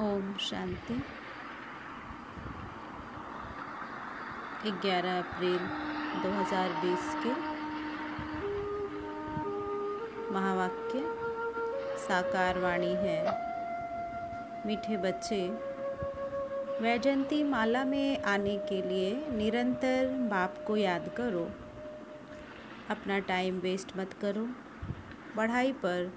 [0.00, 0.94] ओम शांति।
[4.70, 5.58] 11 अप्रैल
[6.22, 7.32] 2020 के
[10.32, 11.02] महावाक्य
[11.98, 13.18] साकार वाणी है।
[14.66, 15.48] मीठे बच्चे
[16.82, 21.50] वैजंती माला में आने के लिए निरंतर बाप को याद करो।
[22.90, 24.48] अपना टाइम वेस्ट मत करो।
[25.36, 26.12] पढ़ाई पर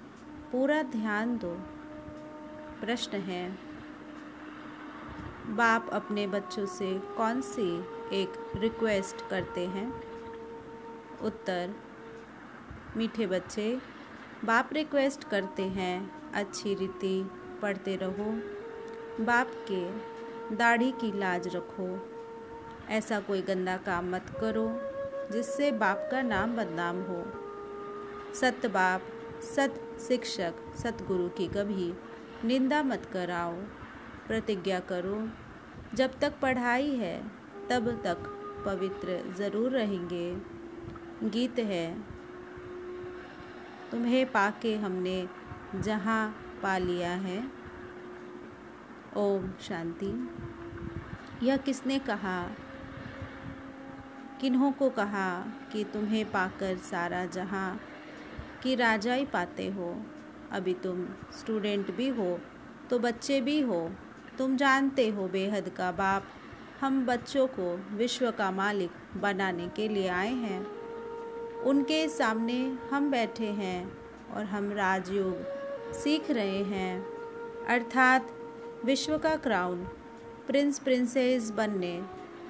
[0.52, 1.54] पूरा ध्यान दो।
[2.80, 3.73] प्रश्न है
[5.46, 7.80] बाप अपने बच्चों से कौन सी
[8.12, 9.88] एक रिक्वेस्ट करते हैं?
[11.22, 11.74] उत्तर,
[12.96, 13.78] मीठे बच्चे,
[14.44, 17.30] बाप रिक्वेस्ट करते हैं, अच्छी रीति
[17.62, 18.30] पढ़ते रहो,
[19.24, 19.84] बाप के
[20.56, 22.08] दाढ़ी की लाज रखो,
[22.88, 24.68] ऐसा कोई गंदा काम मत करो
[25.32, 27.22] जिससे बाप का नाम बदनाम हो।
[28.34, 29.02] सत्य बाप,
[29.42, 31.94] सत शिक्षक, सतगुरु की कभी
[32.44, 33.56] निंदा मत कराओ।
[34.26, 35.28] प्रतिज्ञा करो।
[35.94, 37.18] जब तक पढ़ाई है,
[37.70, 38.18] तब तक
[38.66, 40.34] पवित्र ज़रूर रहेंगे।
[41.24, 42.00] गीत है,
[43.90, 45.28] तुम्हें पाके हमने
[45.74, 47.38] जहाँ पा लिया है।
[49.16, 50.12] ओम शांति।
[51.46, 52.50] यह किसने कहा?
[54.40, 55.28] किन्हों को कहा
[55.72, 57.80] कि तुम्हें पाकर सारा जहाँ
[58.62, 60.02] की राजा ही पाते हो?
[60.52, 62.38] अभी तुम स्टूडेंट भी हो
[62.90, 63.90] तो बच्चे भी हो।
[64.38, 66.24] तुम जानते हो बेहद का बाप।
[66.80, 70.60] हम बच्चों को विश्व का मालिक बनाने के लिए आए हैं।
[71.62, 72.56] उनके सामने
[72.90, 73.92] हम बैठे हैं
[74.34, 77.04] और हम राजयोग सीख रहे हैं।
[77.66, 78.30] अर्थात
[78.84, 79.84] विश्व का क्राउन
[80.46, 82.00] प्रिंस प्रिंसेस बनने,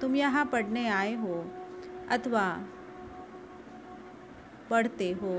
[0.01, 1.45] तुम यहाँ पढ़ने आए हो
[2.09, 2.47] अथवा
[4.69, 5.35] पढ़ते हो।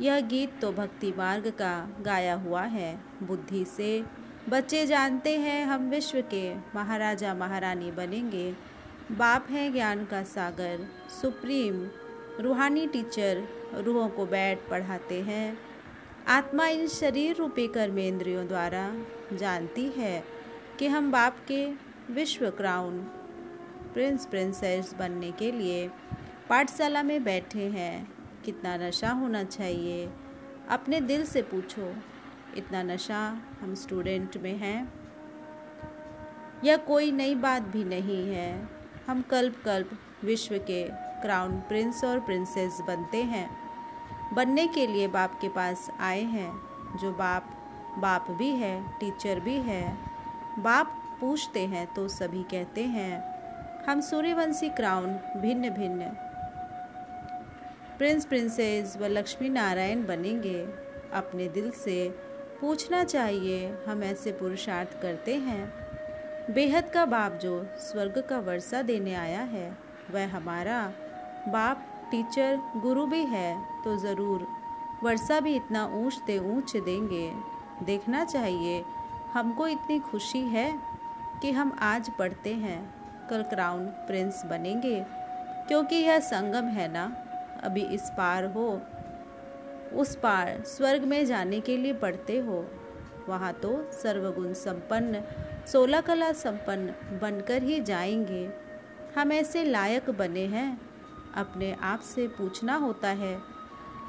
[0.00, 4.04] यह गीत तो भक्ति मार्ग का गाया हुआ है बुद्धि से।
[4.48, 8.50] बच्चे जानते हैं हम विश्व के महाराजा महारानी बनेंगे।
[9.12, 10.86] बाप है ज्ञान का सागर,
[11.20, 11.86] सुप्रीम
[12.40, 13.42] रूहानी टीचर
[13.74, 15.58] रूहों को बैठ पढ़ाते हैं।
[16.28, 18.84] आत्मा इन शरीर रूपी कर्मेंद्रियों द्वारा
[19.32, 20.22] जानती है
[20.78, 21.64] कि हम बाप के
[22.10, 22.98] विश्व क्राउन
[23.94, 25.88] प्रिंस प्रिंसेस बनने के लिए
[26.48, 28.12] पाठशाला में बैठे हैं।
[28.44, 30.08] कितना नशा होना चाहिए,
[30.68, 31.94] अपने दिल से पूछो।
[32.56, 34.92] इतना नशा हम स्टूडेंट में हैं।
[36.64, 38.68] यह कोई नई बात भी नहीं है।
[39.08, 39.90] हम कल्प कल्प
[40.24, 40.84] विश्व के
[41.22, 43.48] क्राउन प्रिंस और प्रिंसेस बनते हैं।
[44.34, 46.52] बनने के लिए बाप के पास आए हैं।
[46.98, 47.58] जो बाप
[47.98, 49.98] बाप भी है टीचर भी है।
[50.58, 53.22] बाप पूछते हैं तो सभी कहते हैं,
[53.84, 56.08] हम सूर्यवंशी क्राउन भिन्न भिन्न
[57.98, 60.62] प्रिंस प्रिंसेस व लक्ष्मी नारायण बनेंगे
[61.12, 62.31] अपने दिल से।
[62.62, 69.14] पूछना चाहिए, हम ऐसे पुरुषार्थ करते हैं। बेहद का बाप जो स्वर्ग का वर्षा देने
[69.14, 69.70] आया है,
[70.10, 70.80] वह हमारा
[71.48, 74.46] बाप, टीचर, गुरु भी है तो ज़रूर
[75.02, 77.32] वर्षा भी इतना ऊंच दे ऊंच देंगे।
[77.84, 78.84] देखना चाहिए,
[79.32, 80.72] हमको इतनी खुशी है
[81.42, 82.80] कि हम आज पढ़ते हैं,
[83.30, 85.04] कल क्राउन प्रिंस बनेंगे।
[85.68, 87.04] क्योंकि यह संगम है ना,
[87.62, 88.70] अभी इस पार हो
[89.94, 92.66] उस पार स्वर्ग में जाने के लिए पढ़ते हो।
[93.28, 95.22] वहाँ तो सर्वगुण संपन्न
[95.66, 98.50] सोलह कला संपन्न बनकर ही जाएँगे।
[99.16, 100.80] हम ऐसे लायक बने हैं।
[101.34, 103.38] अपने आप से पूछना होता है,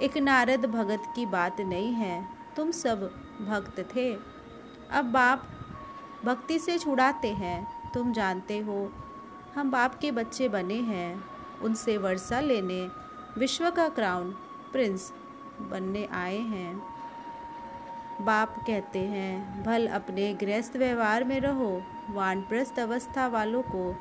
[0.02, 3.04] एक नारद भगत की बात नहीं है, तुम सब
[3.42, 4.14] भक्त थे।
[4.92, 5.48] अब बाप
[6.26, 8.92] भक्ति से छुड़ाते हैं, तुम जानते हो,
[9.56, 11.24] हम बाप के बच्चे बने हैं।
[11.62, 12.88] उनसे वर्षा लेने,
[13.38, 14.32] विश्व का क्राउन
[14.72, 15.14] प्रिंस
[15.62, 16.84] बनने आए हैं।
[18.22, 23.96] बाप कहते हैं, भल अपने गृहस्थ व्यवहार में रहो। वानप्रस्थ अवस्था वालों को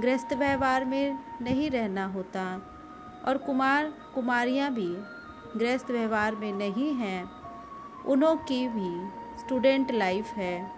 [0.00, 2.72] गृहस्थ व्यवहार में नहीं रहना होता।
[3.28, 4.96] और कुमार, कुमारियाँ भी
[5.58, 7.30] गृहस्थ व्यवहार में नहीं हैं।
[8.06, 10.70] उन्हों की भी स्टूडेंट लाइफ है।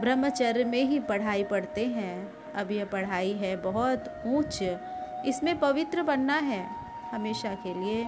[0.00, 4.78] ब्रह्मचर्य में ही पढ़ाई पढ़ते हैं। अब यह पढ़ाई है बहुत ऊंच।
[5.26, 6.70] इसमें पवित्र बनना है
[7.12, 8.04] हमेशा के लिए।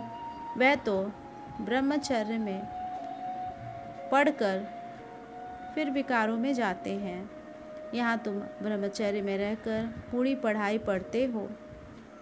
[0.58, 1.12] वह तो
[1.64, 2.62] ब्रह्मचर्य में
[4.12, 4.68] पढ़कर
[5.74, 7.30] फिर विकारों में जाते हैं।
[7.94, 11.50] यहाँ तुम ब्रह्मचर्य में रहकर पूरी पढ़ाई पढ़ते हो।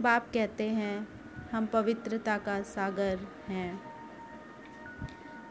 [0.03, 1.09] बाप कहते हैं,
[1.53, 3.19] हम पवित्रता का सागर
[3.49, 3.81] हैं।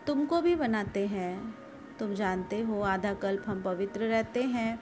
[0.08, 1.56] तुमको भी बनाते हैं।
[2.00, 4.80] तुम जानते हो, आधा कल्प हम पवित्र रहते हैं।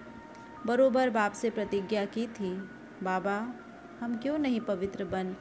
[0.66, 2.70] बरोबर बाप से प्रतिज्ञा की थी,
[3.04, 3.54] बाबा,
[4.02, 5.36] हम क्यों नहीं पवित्र बन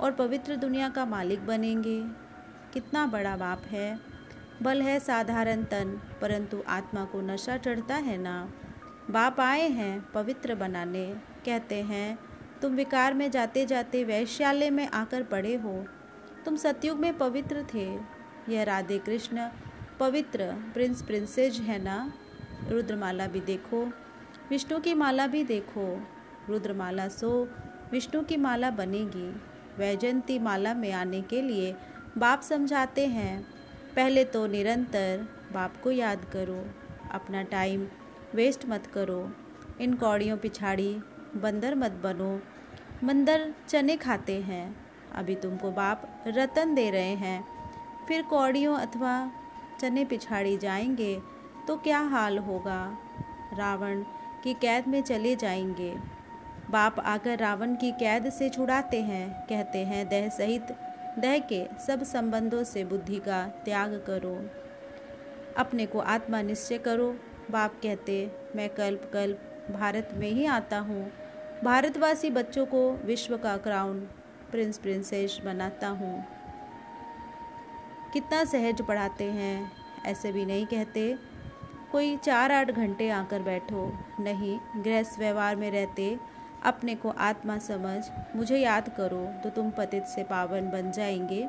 [0.00, 2.29] और पवित्र दुनिया का मालिक बनेंगे?
[2.72, 4.00] कितना बड़ा बाप है।
[4.62, 8.52] बल है साधारण तन, परंतु आत्मा को नशा चढ़ता है ना।
[9.10, 11.14] बाप आए हैं पवित्र बनाने,
[11.46, 12.18] कहते हैं,
[12.62, 15.86] तुम विकार में जाते जाते वैश्यालय में आकर पड़े हो।
[16.44, 17.98] तुम सतयुग में पवित्र थे।
[18.48, 19.48] यह राधे कृष्ण,
[20.00, 22.12] पवित्र प्रिंस प्रिंसेज है ना।
[22.68, 23.84] रुद्रमाला भी देखो,
[24.50, 26.06] विष्णु की माला भी देखो।
[26.48, 27.48] रुद्रमाला सो,
[27.92, 29.42] विष्णु की माला बनेगी।
[29.78, 31.76] वैजंती माला में आने के लिए
[32.18, 33.42] बाप समझाते हैं,
[33.96, 36.64] पहले तो निरंतर बाप को याद करो,
[37.10, 37.86] अपना टाइम
[38.34, 39.32] वेस्ट मत करो,
[39.80, 40.94] इन कौड़ियों पिछाड़ी
[41.36, 42.40] बंदर मत बनो।
[43.06, 44.76] मंदर चने खाते हैं,
[45.14, 47.44] अभी तुमको बाप रतन दे रहे हैं।
[48.08, 49.32] फिर कौड़ियों अथवा
[49.80, 51.20] चने पिछाड़ी जाएँगे
[51.66, 52.98] तो क्या हाल होगा?
[53.54, 54.02] रावण
[54.44, 55.96] की कैद में चले जाएँगे।
[56.70, 60.76] बाप आकर रावण की कैद से छुड़ाते हैं, कहते हैं, दह सहित
[61.20, 64.34] दह के सब संबंधों से बुद्धि का त्याग करो।
[65.56, 67.14] अपने को आत्मा निश्चय करो।
[67.50, 69.40] बाप कहते, मैं कल्प कल्प,
[69.70, 71.10] भारत में ही आता हूँ।
[71.64, 74.00] भारतवासी बच्चों को विश्व का क्राउन
[74.50, 76.24] प्रिंस प्रिंसेस बनाता हूँ।
[78.12, 79.72] कितना सहज पढ़ाते हैं,
[80.06, 81.18] ऐसे भी नहीं कहते।
[81.92, 86.18] कोई चार आठ घंटे आकर बैठो। नहीं, गृहस्थ व्यवहार में रहते।
[86.62, 88.04] अपने को आत्मा समझ,
[88.36, 91.48] मुझे याद करो तो तुम पतित से पावन बन जाएँगे।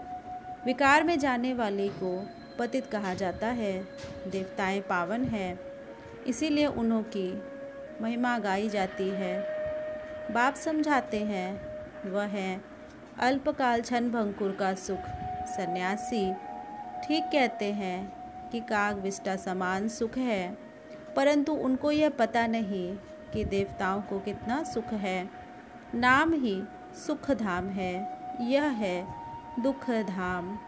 [0.66, 2.28] विकार में जाने वाले को
[2.60, 3.81] पतित कहा जाता है।
[4.28, 5.60] देवताएँ पावन है।
[6.28, 7.42] इसीलिए उन्हों की
[8.02, 9.40] महिमा गाई जाती है।
[10.31, 11.62] बाप समझाते हैं,
[12.12, 12.62] वह है,
[13.19, 15.00] अल्पकाल छन भंकुर का सुख,
[15.48, 16.34] सन्यासी।
[17.04, 18.13] ठीक कहते हैं
[18.50, 20.58] कि काग विष्टा समान सुख है,
[21.16, 22.98] परंतु उनको यह पता नहीं
[23.33, 25.30] कि देवताओं को कितना सुख है।
[25.95, 26.63] नाम ही
[27.07, 29.07] सुख धाम है। यह है
[29.60, 30.60] दुख धाम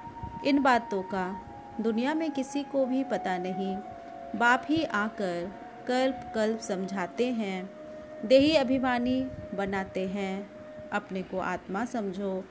[0.45, 1.42] इन बातों का
[1.81, 3.77] दुनिया में किसी को भी पता नहीं।
[4.36, 5.51] बाप ही आकर
[5.88, 7.69] कल्प कल्प समझाते हैं।
[8.25, 9.21] देही अभिमानी
[9.54, 10.50] बनाते हैं।
[10.89, 12.44] अपने को आत्मा समझो।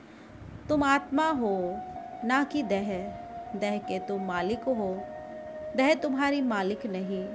[0.69, 1.77] तुम आत्मा हो,
[2.25, 3.07] ना कि दह।
[3.59, 5.01] दह के तुम मालिक हो।
[5.77, 7.29] दह तुम्हारी मालिक नहीं।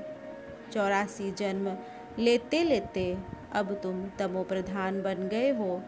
[0.73, 1.77] चौरासी जन्म
[2.19, 3.19] लेते लेते
[3.53, 5.83] अब तुम तमो प्रधान बन गए हो।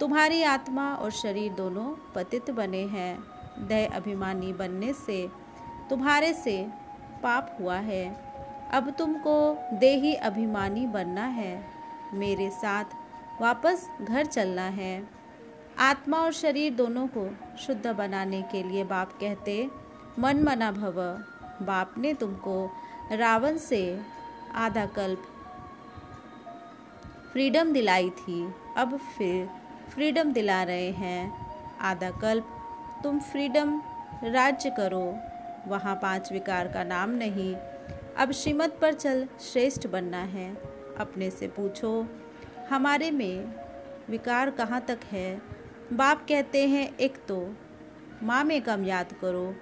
[0.00, 3.18] तुम्हारी आत्मा और शरीर दोनों पतित बने हैं।
[3.68, 5.28] दय अभिमानी बनने से
[5.90, 6.68] तुम्हारे से
[7.22, 8.28] पाप हुआ है।
[8.72, 11.64] अब तुमको देही अभिमानी बनना है।
[12.14, 12.84] मेरे साथ
[13.40, 15.08] वापस घर चलना है।
[15.78, 19.70] आत्मा और शरीर दोनों को शुद्ध बनाने के लिए बाप कहते,
[20.18, 21.00] मन मना भव।
[21.64, 22.70] बाप ने तुमको
[23.12, 24.00] रावण से
[24.54, 25.34] आधा कल्प
[27.32, 29.48] फ्रीडम दिलाई थी। अब फिर
[29.94, 31.48] फ्रीडम दिला रहे हैं।
[31.80, 32.46] आधा कल्प,
[33.02, 33.82] तुम फ्रीडम
[34.24, 35.18] राज्य करो।
[35.66, 37.54] वहाँ पाँच विकार का नाम नहीं।
[38.16, 40.54] अब श्रीमत पर चल श्रेष्ठ बनना है।
[40.98, 42.06] अपने से पूछो,
[42.70, 43.54] हमारे में
[44.10, 45.42] विकार कहाँ तक है?
[45.92, 47.54] बाप कहते हैं, एक तो
[48.22, 49.54] माँ में कम याद करो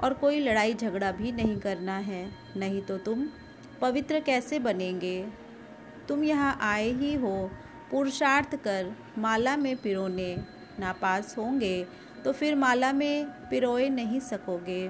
[0.00, 3.26] और कोई लड़ाई झगड़ा भी नहीं करना है। नहीं तो तुम
[3.80, 5.41] पवित्र कैसे बनेंगे?
[6.12, 7.50] तुम यहाँ आए ही हो।
[7.90, 10.34] पुरुषार्थ कर माला में पिरोने
[10.80, 11.86] नापास होंगे
[12.24, 14.82] तो फिर माला में पिरोए नहीं सकोगे।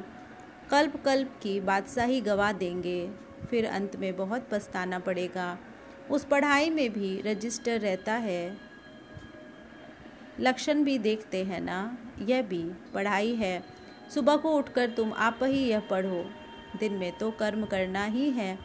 [0.70, 3.08] कल्प कल्प की बादशाही गवा देंगे,
[3.50, 5.56] फिर अंत में बहुत पछताना पड़ेगा।
[6.10, 8.56] उस पढ़ाई में भी रजिस्टर रहता है।
[10.40, 12.62] लक्षण भी देखते हैं ना, यह भी
[12.94, 13.62] पढ़ाई है।
[14.14, 16.24] सुबह को उठकर तुम आप ही यह पढ़ो।
[16.80, 18.58] दिन में तो कर्म करना ही है,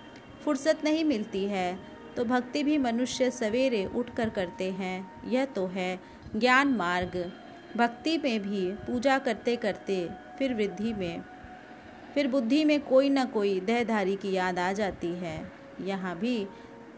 [0.46, 6.00] फुर्सत नहीं मिलती है। तो भक्ति भी मनुष्य सवेरे उठकर करते हैं, यह तो है
[6.36, 7.32] ज्ञान मार्ग।
[7.78, 10.10] भक्ति में भी पूजा करते करते
[10.40, 11.22] फिर वृद्धि में।
[12.14, 16.48] फिर बुद्धि में कोई ना कोई देहधारी की याद आ जाती है। यहाँ भी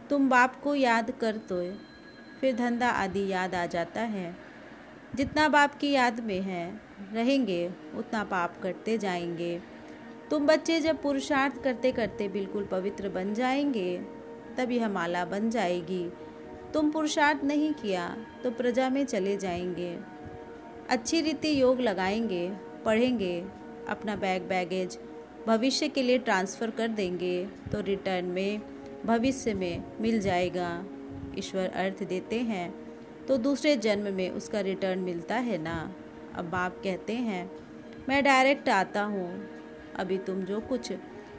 [0.10, 1.74] तुम बाप को याद कर तो
[2.42, 4.36] फिर धंधा आदि याद आ जाता है।
[5.16, 6.82] जितना बाप की याद में है,
[7.14, 9.62] रहेंगे, उतना पाप करते जाएँगे।
[10.30, 14.19] तुम बच्चे जब पुरुषार्थ करते करते बिल्कुल पवित्र बन जाएँगे
[14.60, 16.04] तब यह माला बन जाएगी।
[16.74, 18.08] तुम पुरुषार्थ नहीं किया
[18.44, 19.98] तो प्रजा में चले जाएँगे।
[20.90, 22.50] अच्छी रीति योग लगाएँगे,
[22.86, 23.46] पढ़ेंगे,
[23.90, 24.98] अपना बैग बैगेज
[25.48, 28.62] भविष्य के लिए ट्रांसफ़र कर देंगे तो रिटर्न में,
[29.06, 30.84] भविष्य में मिल जाएगा।
[31.38, 32.74] ईश्वर अर्थ देते हैं
[33.28, 35.94] तो दूसरे जन्म में उसका रिटर्न मिलता है ना?
[36.36, 37.50] अब बाप कहते हैं,
[38.10, 39.28] मैं डायरेक्ट आता हूँ।
[39.96, 40.92] अभी तुम जो कुछ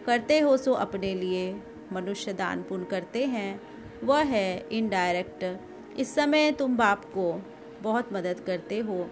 [0.07, 1.53] करते हो सो अपने लिए।
[1.93, 3.61] मनुष्य दान पुण्य करते हैं,
[4.05, 5.61] वह है इनडायरेक्ट
[5.99, 7.43] इस समय तुम बाप को
[7.83, 9.11] बहुत मदद करते हो,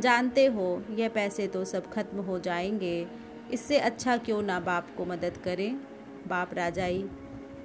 [0.00, 3.08] जानते हो, यह पैसे तो सब खत्म हो जाएँगे।
[3.52, 5.76] इससे अच्छा क्यों ना बाप को मदद करें?
[6.28, 7.08] बाप राजाई,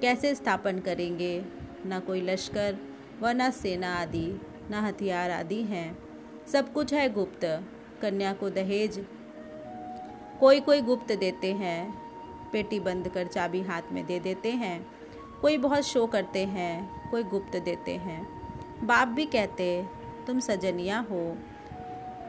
[0.00, 1.44] कैसे स्थापन करेंगे?
[1.86, 2.76] ना कोई लश्कर
[3.20, 4.40] व न सेना आदि,
[4.70, 5.98] न हथियार आदि हैं।
[6.52, 7.44] सब कुछ है गुप्त,
[8.02, 9.06] कन्या को दहेज।
[10.40, 12.03] कोई कोई गुप्त देते हैं
[12.54, 14.86] पेटी बंद कर चाबी हाथ में दे देते हैं।
[15.40, 18.20] कोई बहुत शो करते हैं, कोई गुप्त देते हैं।
[18.86, 19.84] बाप भी कहते,
[20.26, 21.36] तुम सजनिया हो।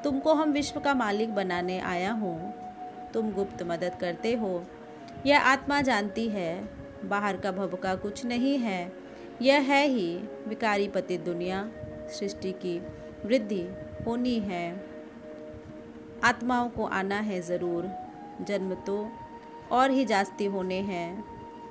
[0.04, 2.54] तुमको हम विश्व का मालिक बनाने आया हूँ।
[3.14, 4.64] तुम गुप्त मदद करते हो।
[5.26, 6.70] यह आत्मा जानती है,
[7.06, 8.92] बाहर का भबका कुछ नहीं है।
[9.42, 10.08] यह है ही
[10.48, 11.70] विकारी पति दुनिया,
[12.10, 12.80] सृष्टि की
[13.26, 13.64] वृद्धि
[14.06, 14.86] होनी है।
[16.24, 17.90] आत्माओं को आना है ज़रूर।
[18.42, 18.98] जन्म तो
[19.72, 21.24] और ही जास्ती होने हैं,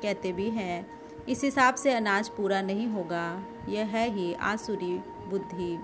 [0.03, 0.87] कहते भी हैं।
[1.29, 3.27] इस हिसाब से अनाज पूरा नहीं होगा।
[3.69, 4.97] यह है ही आसुरी
[5.29, 5.79] बुद्धि।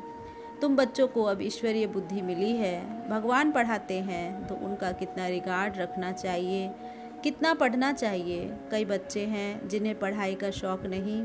[0.60, 5.78] तुम बच्चों को अब ईश्वरीय बुद्धि मिली है। भगवान पढ़ाते हैं तो उनका कितना रिगार्ड
[5.78, 6.70] रखना चाहिए,
[7.22, 11.24] कितना पढ़ना चाहिए। कई बच्चे हैं जिन्हें पढ़ाई का शौक नहीं।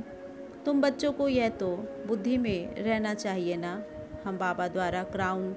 [0.66, 1.76] तुम बच्चों को यह तो
[2.08, 3.82] बुद्धि में रहना चाहिए ना।
[4.26, 5.52] हम बाबा द्वारा क्राउन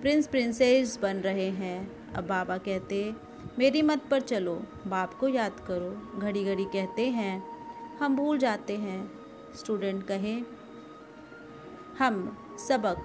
[0.00, 3.04] प्रिंस प्रिंसेस बन रहे हैं। अब बाबा कहते
[3.58, 4.54] मेरी मत पर चलो,
[4.86, 7.44] बाप को याद करो। घड़ी घड़ी कहते हैं,
[7.98, 9.10] हम भूल जाते हैं।
[9.58, 10.42] स्टूडेंट कहें,
[11.98, 12.36] हम,
[12.68, 12.96] सबक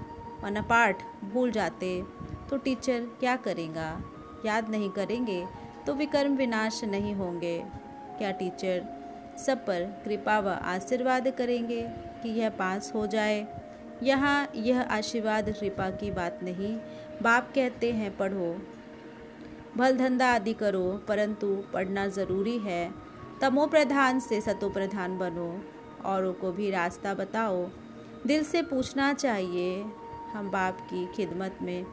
[0.43, 2.03] अनपाठ भूल जाते।
[2.49, 4.01] तो टीचर क्या करेगा?
[4.45, 5.45] याद नहीं करेंगे
[5.87, 7.65] तो विकर्म विनाश नहीं होंगे।
[8.17, 8.85] क्या टीचर
[9.45, 11.81] सब पर कृपा व आशीर्वाद करेंगे
[12.23, 13.47] कि यह पास हो जाए?
[14.03, 16.77] यहाँ यह आशीर्वाद कृपा की बात नहीं।
[17.21, 18.55] बाप कहते हैं, पढ़ो।
[19.77, 22.94] भल धंधा आदि करो, परंतु पढ़ना ज़रूरी है।
[23.41, 25.62] तमो प्रधान से सतो प्रधान बनो,
[26.05, 27.67] औरों को भी रास्ता बताओ।
[28.27, 29.86] दिल से पूछना चाहिए,
[30.34, 31.86] हम बाप की खिदमत में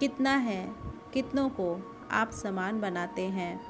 [0.00, 0.68] कितना है,
[1.14, 3.60] कितनों को आप समान बनाते हैं।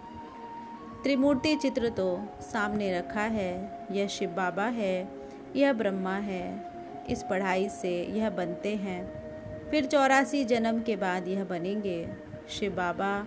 [1.03, 5.09] त्रिमूर्ति चित्र तो सामने रखा है, यह शिव बाबा है,
[5.57, 6.73] यह ब्रह्मा है,
[7.11, 9.25] इस पढ़ाई से यह बनते हैं।
[9.71, 12.09] फिर चौरासी जन्म के बाद यह बनेंगे,
[12.49, 13.27] शिव बाबा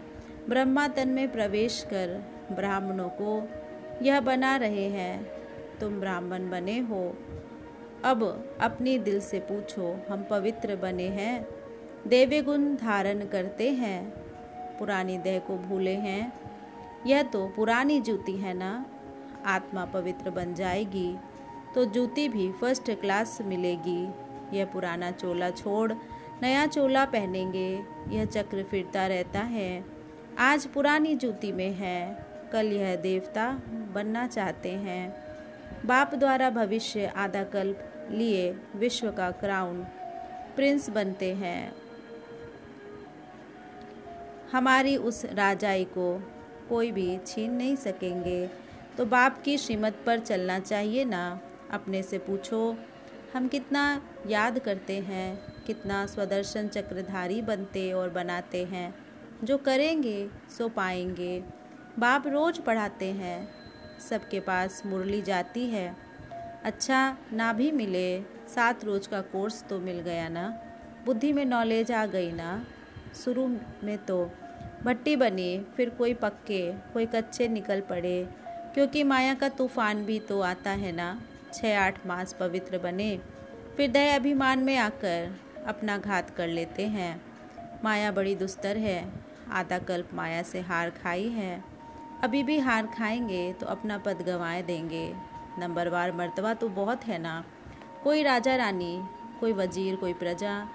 [0.50, 3.50] ब्रह्मा तन में प्रवेश कर ब्राह्मणों को,
[4.02, 5.26] यह बना रहे हैं,
[5.80, 7.18] तुम ब्राह्मण बने हो।
[8.04, 8.24] अब
[8.62, 11.48] अपनी दिल से पूछो, हम पवित्र बने हैं।
[12.08, 14.10] देवी गुण धारण करते हैं,
[14.80, 16.34] पुरानी देह को भूले हैं।
[17.06, 18.86] यह तो पुरानी जूती है ना?
[19.46, 21.18] आत्मा पवित्र बन जाएगी
[21.76, 24.04] तो जूती भी फ़र्स्ट क्लास मिलेगी।
[24.58, 25.94] यह पुराना चोला छोड़,
[26.42, 27.70] नया चोला पहनेंगे,
[28.10, 29.97] यह चक्र फिरता रहता है।
[30.40, 33.62] आज पुरानी जूती में है। कल यह देवता
[33.94, 35.24] बनना चाहते हैं।
[35.86, 39.84] बाप द्वारा भविष्य आधा कल्प लिए विश्व का क्राउन
[40.56, 41.74] प्रिंस बनते हैं।
[44.52, 46.32] हमारी उस राजाई को
[46.70, 48.50] कोई भी छीन नहीं सकेंगे।
[48.98, 51.40] तो बाप की श्रीमत पर चलना चाहिए ना।
[51.72, 52.78] अपने से पूछो,
[53.34, 59.07] हम कितना याद करते हैं, कितना स्वदर्शन चक्रधारी बनते और बनाते हैं।
[59.44, 61.44] जो करेंगे, सो पाएँगे।
[62.00, 63.50] बाप रोज पढ़ाते हैं,
[64.10, 65.96] सबके पास मुरली जाती है।
[66.64, 70.48] अच्छा ना भी मिले, सात रोज का कोर्स तो मिल गया ना।
[71.06, 72.66] बुद्धि में नॉलेज आ गई ना।
[73.26, 73.48] शुरू
[73.84, 74.32] में तो
[74.84, 78.28] भट्टी बनी, फिर कोई पक्के, कोई कच्चे निकल पड़े।
[78.74, 81.22] क्योंकि माया का तूफ़ान भी तो आता है ना।
[81.54, 83.20] छः आठ मास पवित्र बने,
[83.78, 85.36] फिर दया अभिमान में आकर
[85.68, 87.22] अपना घात कर लेते हैं।
[87.84, 91.64] माया बड़ी दुस्तर है आधा कल्प माया से हार खाई है।
[92.24, 95.14] अभी भी हार खाएँगे तो अपना पद गंवाए देंगे।
[95.60, 97.44] नंबरवार मर्तबा तो बहुत है ना।
[98.04, 99.02] कोई राजा रानी,
[99.40, 100.68] कोई वज़ीर, कोई प्रजा,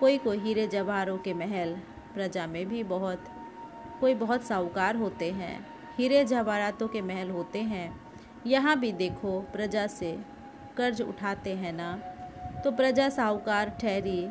[0.00, 1.74] कोई कोई हीरे जवाहरों के महल,
[2.14, 3.24] प्रजा में भी बहुत,
[4.00, 5.66] कोई बहुत साहूकार होते हैं।
[5.98, 8.00] हीरे जवाहरातों के महल होते हैं।
[8.46, 10.18] यहाँ भी देखो, प्रजा से
[10.76, 11.92] कर्ज उठाते हैं ना।
[12.64, 14.28] तो प्रजा साहूकार ठहरी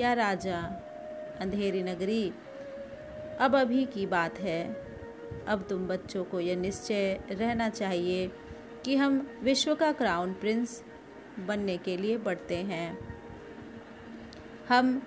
[0.00, 0.58] या राजा,
[1.40, 2.32] अंधेरी नगरी
[3.40, 4.72] अब अभी की बात है।
[5.48, 8.32] अब तुम बच्चों को यह निश्चय रहना चाहिए
[8.84, 10.84] कि हम विश्व का क्राउन प्रिंस
[11.46, 12.98] बनने के लिए बढ़ते हैं।
[14.68, 15.02] हम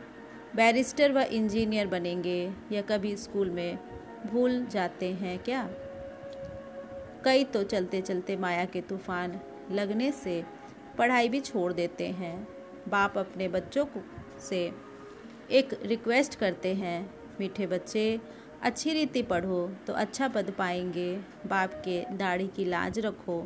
[0.55, 3.79] बैरिस्टर व इंजीनियर बनेंगे या कभी स्कूल में
[4.25, 5.69] भूल जाते हैं क्या?
[7.25, 9.39] कई तो चलते चलते माया के तूफ़ान
[9.71, 10.43] लगने से
[10.97, 12.47] पढ़ाई भी छोड़ देते हैं।
[12.87, 14.01] बाप अपने बच्चों को
[14.39, 14.71] से
[15.51, 18.05] एक रिक्वेस्ट करते हैं मीठे बच्चे
[18.63, 21.09] अच्छी रीति पढ़ो तो अच्छा पद पाएँगे।
[21.47, 23.41] बाप के दाढ़ी की लाज रखो।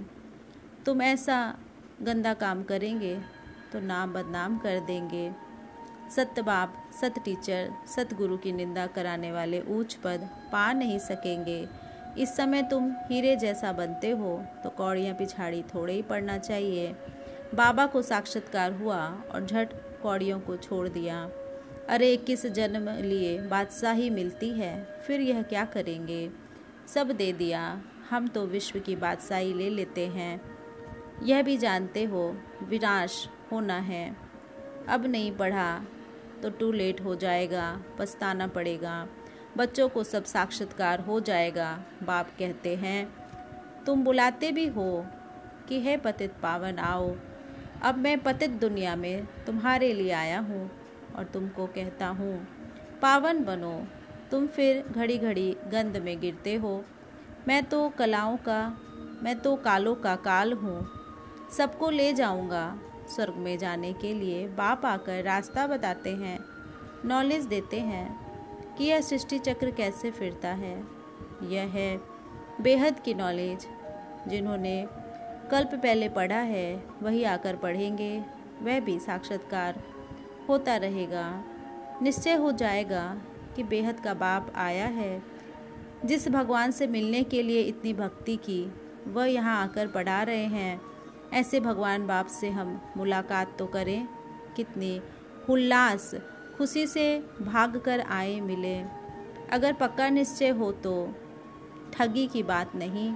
[0.86, 1.38] तुम ऐसा
[2.02, 3.16] गंदा काम करेंगे
[3.72, 5.30] तो नाम बदनाम कर देंगे।
[6.16, 11.68] सत्य बाप सत टीचर, सतगुरु की निंदा कराने वाले ऊंच पद पा नहीं सकेंगे।
[12.18, 16.94] इस समय तुम हीरे जैसा बनते हो तो कौड़ियाँ पिछाड़ी थोड़े ही पड़ना चाहिए।
[17.56, 19.00] बाबा को साक्षात्कार हुआ
[19.32, 21.28] और झट कौड़ियों को छोड़ दिया।
[21.90, 25.00] अरे, किस जन्म लिए बादशाही मिलती है?
[25.08, 26.32] फिर यह क्या करेंगे?
[26.88, 30.42] सब दे दिया। हम तो विश्व की बादशाही ले लेते हैं।
[31.24, 34.18] यह भी जानते हो, विनाश होना है।
[34.90, 35.82] अब नहीं पढ़ा
[36.44, 39.08] तो टू लेट हो जाएगा, पछताना पड़ेगा।
[39.58, 43.14] बच्चों को सब साक्षात्कार हो जाएगा, बाप कहते हैं।
[43.86, 45.06] तुम बुलाते भी हो
[45.70, 47.16] कि है पतित पावन, आओ।
[47.84, 50.85] अब मैं पतित दुनिया में तुम्हारे लिए आया हूँ।
[51.18, 52.48] और तुमको कहता हूँ,
[53.02, 53.84] पावन बनो,
[54.32, 56.84] तुम फिर घड़ी घड़ी गंध में गिरते हो।
[57.48, 58.78] मैं तो कलाओं का,
[59.24, 60.88] मैं तो कालों का काल हूँ।
[61.58, 62.80] सबको ले जाऊँगा
[63.10, 66.40] स्वर्ग में जाने के लिए। बाप आकर रास्ता बताते हैं,
[67.06, 70.84] नॉलेज देते हैं कि यह सृष्टि चक्र कैसे फिरता है।
[71.44, 72.02] यह है
[72.62, 73.68] बेहद की नॉलेज।
[74.28, 74.88] जिन्होंने
[75.52, 78.24] कल्प पहले पढ़ा है, वही आकर पढ़ेंगे।
[78.62, 79.84] वह भी साक्षात्कार।
[80.50, 81.44] होता रहेगा।
[82.02, 83.22] निश्चय हो जाएगा
[83.56, 85.24] कि बेहद का बाप आया है।
[86.06, 88.74] जिस भगवान से मिलने के लिए इतनी भक्ति की,
[89.08, 90.82] वह यहाँ आकर पढ़ा रहे हैं।
[91.34, 94.08] ऐसे भगवान बाप से हम मुलाकात तो करें।
[94.56, 95.02] कितनी
[95.50, 96.16] उल्लास,
[96.58, 98.80] खुशी से भाग कर आए मिले।
[99.52, 101.16] अगर पक्का निश्चय हो तो
[101.94, 103.14] ठगी की बात नहीं।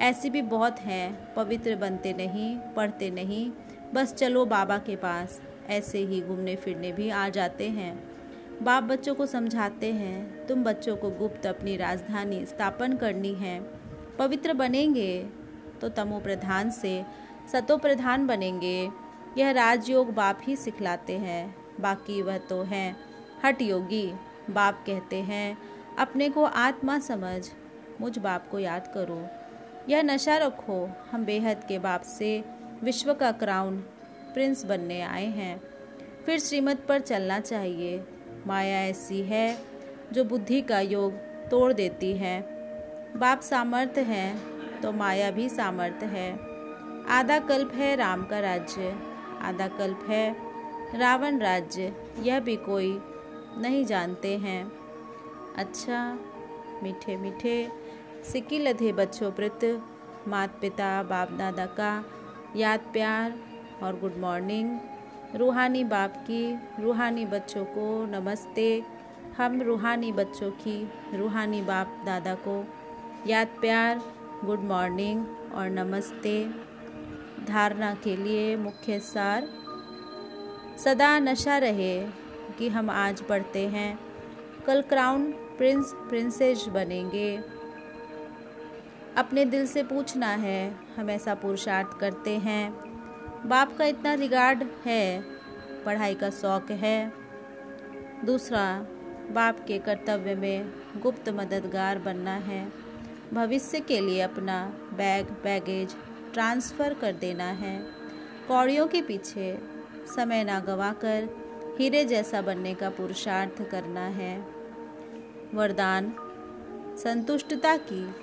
[0.00, 3.52] ऐसी भी बहुत हैं, पवित्र बनते नहीं, पढ़ते नहीं।
[3.94, 7.92] बस चलो बाबा के पास। ऐसे ही घूमने फिरने भी आ जाते हैं।
[8.62, 13.60] बाप बच्चों को समझाते हैं, तुम बच्चों को गुप्त अपनी राजधानी स्थापन करनी है।
[14.18, 15.22] पवित्र बनेंगे
[15.80, 17.04] तो तमो प्रधान से
[17.52, 18.88] सतो प्रधान बनेंगे।
[19.38, 22.96] यह राजयोग बाप ही सिखलाते हैं, बाकी वह तो हैं
[23.44, 24.06] हट योगी।
[24.50, 25.58] बाप कहते हैं,
[25.98, 27.48] अपने को आत्मा समझ,
[28.00, 29.26] मुझ बाप को याद करो।
[29.88, 32.44] यह नशा रखो, हम बेहद के बाप से
[32.82, 33.84] विश्व का क्राउन
[34.34, 35.60] प्रिंस बनने आए हैं।
[36.26, 38.04] फिर श्रीमत पर चलना चाहिए।
[38.46, 39.58] माया ऐसी है
[40.12, 41.12] जो बुद्धि का योग
[41.50, 42.40] तोड़ देती है।
[43.16, 44.36] बाप सामर्थ्य है
[44.80, 46.32] तो माया भी सामर्थ्य है।
[47.08, 48.94] आधा कल्प है राम का राज्य,
[49.40, 50.34] आधा कल्प है
[50.98, 52.98] रावण राज्य, यह भी कोई
[53.58, 54.64] नहीं जानते हैं।
[55.56, 56.18] अच्छा
[56.82, 57.68] मीठे मीठे,
[58.32, 59.72] सिक्की लधे बच्चों प्रति
[60.28, 62.04] माता पिता बाप दादा का
[62.56, 63.38] याद प्यार
[63.82, 64.78] और गुड मॉर्निंग।
[65.34, 68.82] रूहानी बाप की, रूहानी बच्चों को नमस्ते।
[69.38, 72.64] हम रूहानी बच्चों की, रूहानी बाप दादा को
[73.26, 74.00] याद प्यार,
[74.44, 76.50] गुड मॉर्निंग और नमस्ते।
[77.44, 79.48] धारणा के लिए मुख्य सार,
[80.78, 82.06] सदा नशा रहे
[82.58, 83.98] कि हम आज पढ़ते हैं।
[84.66, 87.40] कल क्राउन प्रिंस, प्रिंसेस बनेंगे।
[89.16, 92.91] अपने दिल से पूछना है, हम ऐसा पुरुषार्थ करते हैं।
[93.46, 95.22] बाप का इतना रिगार्ड है,
[95.84, 97.12] पढ़ाई का शौक है।
[98.24, 98.86] दूसरा,
[99.30, 102.72] बाप के कर्तव्य में गुप्त मददगार बनना है।
[103.34, 105.96] भविष्य के लिए अपना बैग बैगेज
[106.32, 107.78] ट्रांसफ़र कर देना है।
[108.48, 109.58] कौड़ियों के पीछे
[110.16, 111.28] समय ना गवाकर
[111.78, 114.38] हीरे जैसा बनने का पुरुषार्थ करना है।
[115.54, 116.14] वरदान,
[116.98, 118.14] संतुष्टता की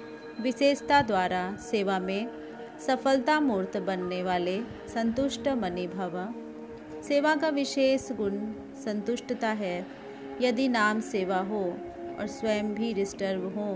[0.42, 2.39] विशेषता द्वारा सेवा में
[2.80, 4.60] सफलता मूर्त बनने वाले
[4.94, 6.14] संतुष्ट मनी भव।
[7.04, 8.38] सेवा का विशेष गुण
[8.76, 9.86] संतुष्टता है।
[10.42, 11.64] यदि नाम सेवा हो
[12.20, 13.70] और स्वयं भी डिस्टर्ब हो,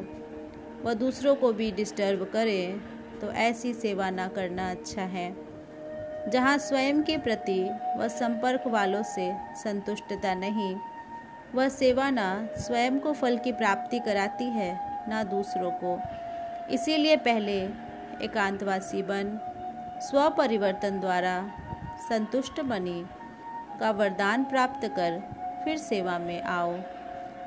[0.83, 2.81] व दूसरों को भी डिस्टर्ब करे
[3.21, 5.35] तो ऐसी सेवा ना करना अच्छा है।
[6.29, 7.61] जहाँ स्वयं के प्रति
[7.97, 10.75] व संपर्क वालों से संतुष्टता नहीं,
[11.55, 14.73] वह सेवा ना स्वयं को फल की प्राप्ति कराती है,
[15.09, 15.99] ना दूसरों को।
[16.73, 17.67] इसीलिए पहले
[18.21, 19.37] एकांतवासी बन
[20.01, 21.51] स्व परिवर्तन द्वारा
[22.09, 23.05] संतुष्ट बनी,
[23.79, 25.19] का वरदान प्राप्त कर,
[25.65, 26.77] फिर सेवा में आओ,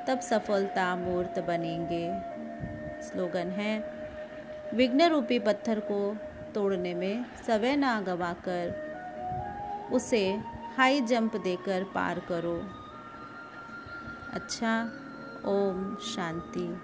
[0.07, 2.07] तब सफलता मूर्त बनेंगे।
[3.03, 3.79] स्लोगन है
[4.73, 6.17] विघ्न रूपी पत्थर को
[6.55, 8.87] तोड़ने में समय ना गवाकर
[9.91, 10.39] उसे
[10.77, 12.57] हाई जंप देकर पार करो।
[14.33, 14.83] अच्छा
[15.45, 16.81] ओम शांति।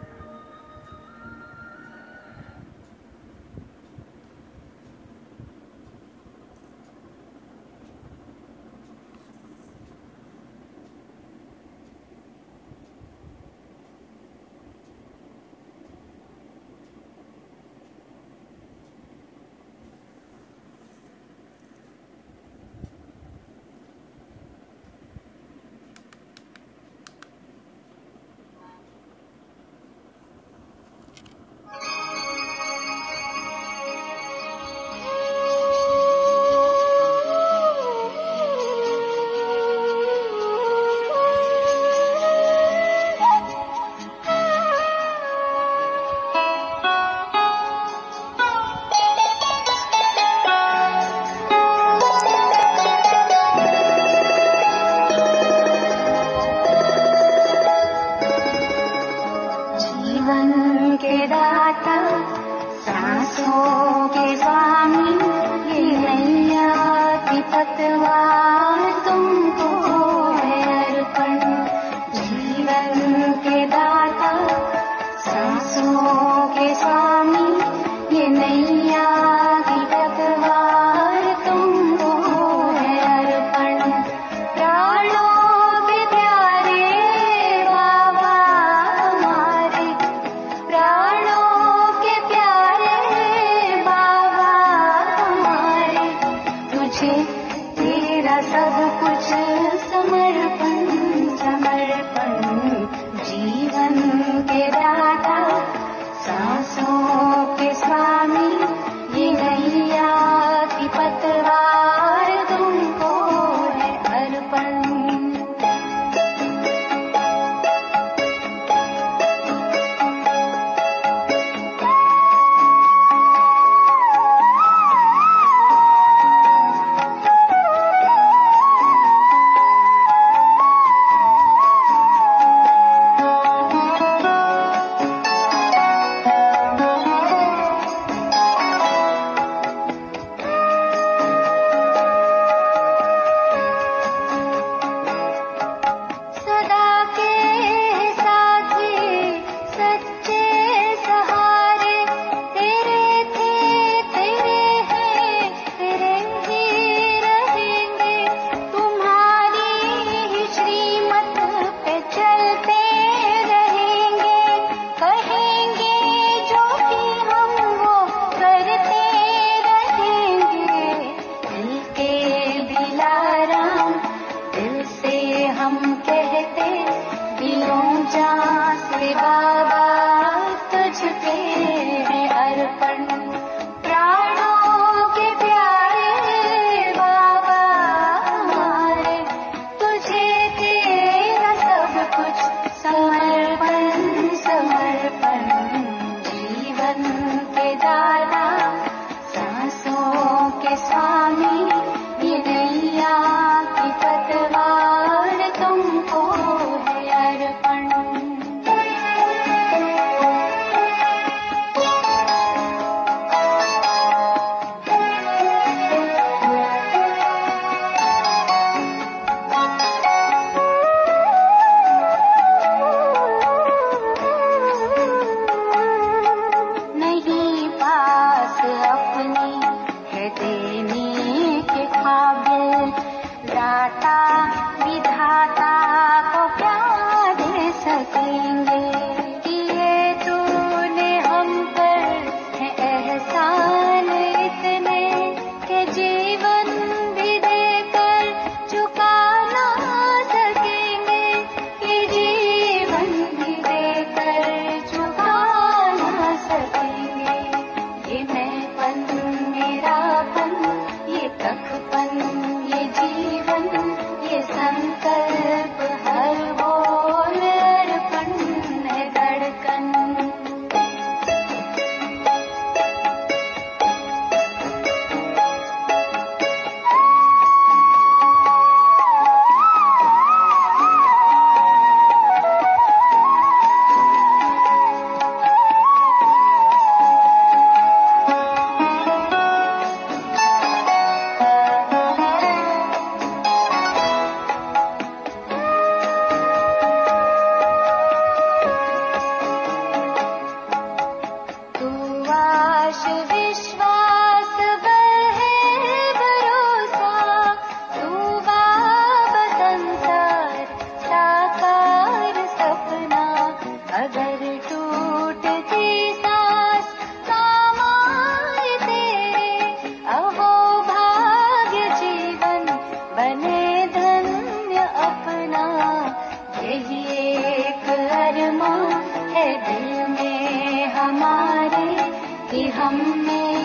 [332.92, 333.56] में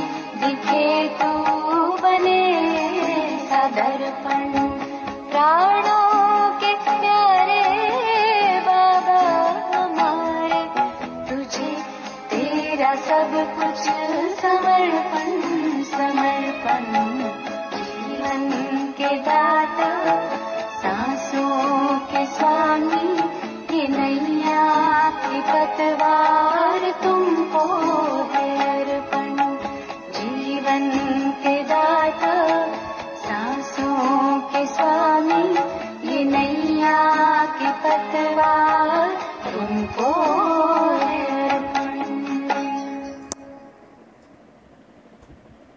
[0.40, 0.88] दिखे
[1.20, 1.33] तो
[2.02, 2.40] बने
[3.50, 4.58] सदर्पण